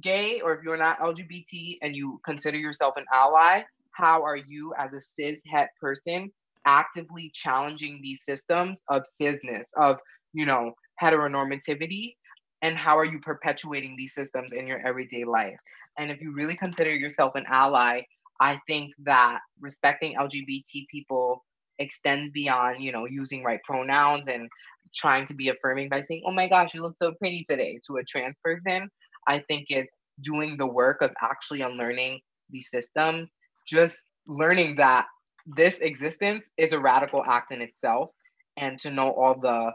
[0.02, 3.62] gay or if you're not LGBT and you consider yourself an ally,
[3.96, 6.32] how are you as a cis het person
[6.66, 9.98] actively challenging these systems of cisness, of
[10.34, 12.16] you know, heteronormativity?
[12.62, 15.60] And how are you perpetuating these systems in your everyday life?
[15.98, 18.02] And if you really consider yourself an ally,
[18.40, 21.44] I think that respecting LGBT people
[21.80, 24.50] extends beyond, you know, using right pronouns and
[24.94, 27.98] trying to be affirming by saying, oh my gosh, you look so pretty today to
[27.98, 28.90] a trans person.
[29.28, 33.30] I think it's doing the work of actually unlearning these systems,
[33.66, 35.08] just learning that
[35.46, 38.10] this existence is a radical act in itself,
[38.58, 39.74] and to know all the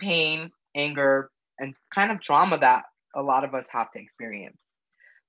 [0.00, 4.56] pain, anger, and kind of trauma that a lot of us have to experience.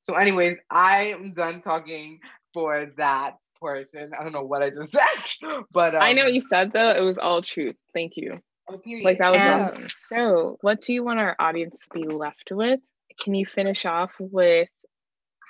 [0.01, 2.19] So, anyways, I am done talking
[2.53, 4.11] for that portion.
[4.19, 4.91] I don't know what I just
[5.41, 6.89] said, but um, I know you said though.
[6.91, 7.75] It was all truth.
[7.93, 8.39] Thank you.
[8.69, 9.05] oh, period.
[9.05, 9.65] Like that was Yeah.
[9.65, 9.89] awesome.
[9.89, 12.79] So, what do you want our audience to be left with?
[13.21, 14.69] Can you finish off with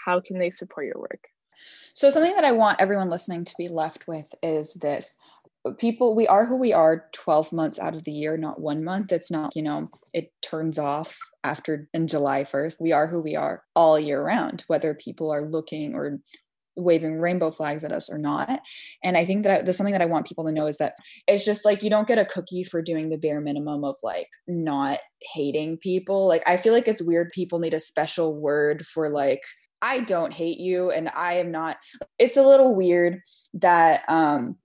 [0.05, 1.23] how can they support your work?
[1.93, 5.17] So, something that I want everyone listening to be left with is this
[5.77, 9.11] people, we are who we are 12 months out of the year, not one month.
[9.11, 12.81] It's not, you know, it turns off after in July 1st.
[12.81, 16.19] We are who we are all year round, whether people are looking or
[16.75, 18.59] waving rainbow flags at us or not.
[19.03, 20.95] And I think that there's something that I want people to know is that
[21.27, 24.27] it's just like you don't get a cookie for doing the bare minimum of like
[24.47, 24.99] not
[25.33, 26.27] hating people.
[26.27, 29.43] Like I feel like it's weird people need a special word for like
[29.83, 31.77] I don't hate you and I am not
[32.17, 33.19] it's a little weird
[33.55, 34.55] that um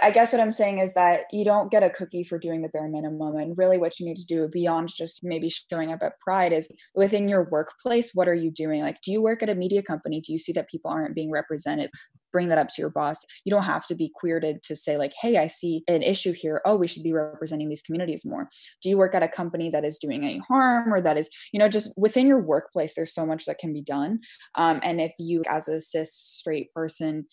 [0.00, 2.68] I guess what I'm saying is that you don't get a cookie for doing the
[2.68, 3.36] bare minimum.
[3.36, 6.70] And really, what you need to do beyond just maybe showing up at Pride is
[6.94, 8.82] within your workplace, what are you doing?
[8.82, 10.20] Like, do you work at a media company?
[10.20, 11.90] Do you see that people aren't being represented?
[12.32, 13.24] Bring that up to your boss.
[13.44, 16.60] You don't have to be queered to say, like, hey, I see an issue here.
[16.64, 18.48] Oh, we should be representing these communities more.
[18.82, 21.58] Do you work at a company that is doing any harm or that is, you
[21.58, 24.20] know, just within your workplace, there's so much that can be done.
[24.54, 27.26] Um, and if you, as a cis straight person,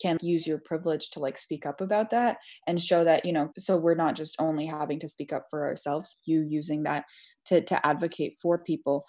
[0.00, 3.50] can use your privilege to like speak up about that and show that you know
[3.58, 7.04] so we're not just only having to speak up for ourselves you using that
[7.44, 9.04] to to advocate for people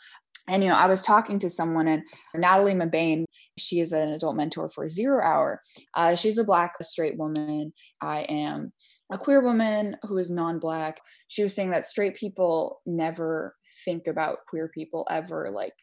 [0.48, 2.04] and you know i was talking to someone and
[2.36, 3.26] natalie Mebane
[3.58, 5.62] she is an adult mentor for zero hour.
[5.94, 7.74] Uh, she's a black a straight woman.
[8.02, 8.74] I am
[9.12, 11.00] a queer woman who is non-black.
[11.28, 15.50] She was saying that straight people never think about queer people ever.
[15.54, 15.74] Like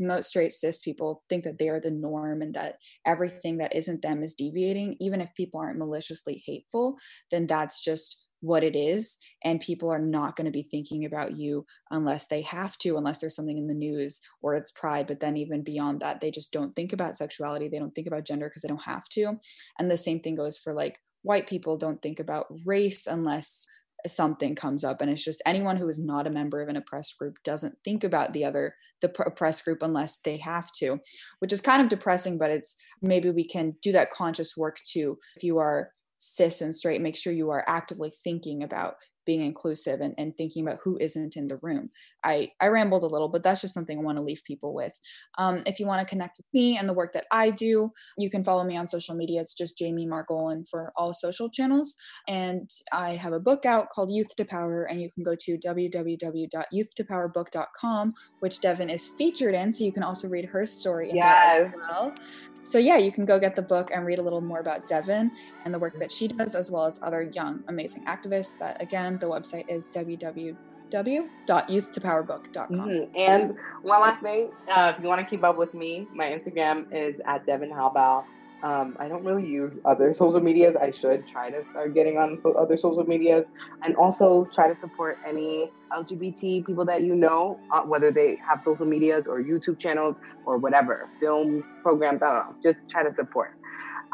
[0.00, 2.76] most straight cis people think that they are the norm and that
[3.06, 4.96] everything that isn't them is deviating.
[5.00, 6.96] Even if people aren't maliciously hateful
[7.30, 11.36] then that's just what it is and people are not going to be thinking about
[11.36, 15.20] you unless they have to unless there's something in the news or it's pride but
[15.20, 18.48] then even beyond that they just don't think about sexuality they don't think about gender
[18.48, 19.38] because they don't have to.
[19.78, 23.66] And the same thing goes for like white people don't think about race unless
[24.06, 27.18] something comes up and it's just anyone who is not a member of an oppressed
[27.18, 31.00] group doesn't think about the other the oppressed group unless they have to
[31.40, 35.18] which is kind of depressing but it's maybe we can do that conscious work too.
[35.36, 38.94] If you are cis and straight make sure you are actively thinking about
[39.28, 41.90] being inclusive and, and thinking about who isn't in the room.
[42.24, 44.98] I, I rambled a little, but that's just something I want to leave people with.
[45.36, 48.30] Um, if you want to connect with me and the work that I do, you
[48.30, 49.42] can follow me on social media.
[49.42, 51.94] It's just Jamie Margolin for all social channels.
[52.26, 55.58] And I have a book out called Youth to Power, and you can go to
[55.58, 59.72] www.youthtopowerbook.com, which Devin is featured in.
[59.72, 61.66] So you can also read her story yes.
[61.66, 62.14] as well.
[62.62, 65.30] So yeah, you can go get the book and read a little more about Devin
[65.64, 68.58] and the work that she does, as well as other young, amazing activists.
[68.58, 72.68] That again, the website is www.youthtopowerbook.com.
[72.68, 73.16] Mm-hmm.
[73.16, 76.92] And one last thing, uh, if you want to keep up with me, my Instagram
[76.92, 78.24] is at Devin Halbal.
[78.62, 80.74] Um, I don't really use other social medias.
[80.80, 83.44] I should try to start getting on other social medias
[83.82, 88.60] and also try to support any LGBT people that you know, uh, whether they have
[88.64, 93.14] social medias or YouTube channels or whatever, film programs, I don't know, just try to
[93.14, 93.54] support.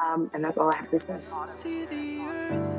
[0.05, 1.19] Um, and that's all I have to say.
[1.47, 2.79] See the earth,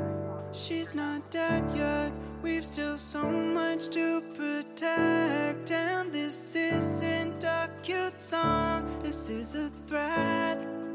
[0.52, 2.12] she's not dead yet.
[2.42, 5.70] We've still so much to protect.
[5.72, 10.85] And this isn't a cute song, this is a threat.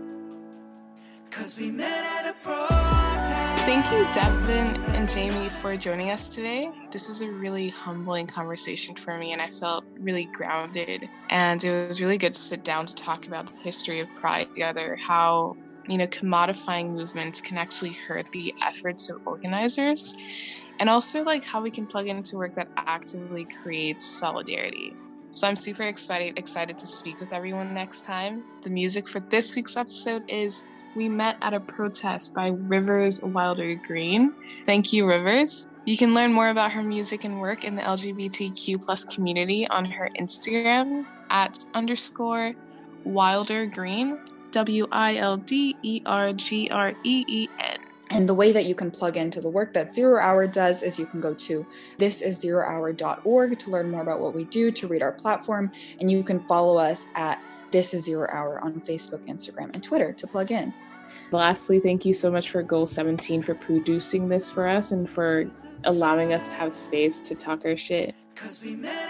[3.63, 6.69] Thank you, Devin and Jamie, for joining us today.
[6.91, 11.07] This was a really humbling conversation for me, and I felt really grounded.
[11.29, 14.49] And it was really good to sit down to talk about the history of Pride
[14.49, 15.55] together, how
[15.87, 20.13] you know commodifying movements can actually hurt the efforts of organizers
[20.79, 24.93] and also like how we can plug into work that actively creates solidarity
[25.31, 29.55] so i'm super excited excited to speak with everyone next time the music for this
[29.55, 30.63] week's episode is
[30.95, 34.33] we met at a protest by Rivers Wilder Green.
[34.65, 35.69] Thank you, Rivers.
[35.85, 39.85] You can learn more about her music and work in the LGBTQ plus community on
[39.85, 42.53] her Instagram at underscore
[43.03, 44.17] Wilder Green,
[44.51, 47.80] W I L D E R G R E E N.
[48.11, 50.99] And the way that you can plug into the work that Zero Hour does is
[50.99, 51.65] you can go to
[51.97, 56.39] thisiszerohour.org to learn more about what we do, to read our platform, and you can
[56.39, 57.41] follow us at
[57.71, 60.73] This Is Zero Hour on Facebook, Instagram, and Twitter to plug in.
[61.31, 65.45] Lastly, thank you so much for Goal 17 for producing this for us and for
[65.85, 68.13] allowing us to have space to talk our shit.
[68.35, 69.09] Cause we met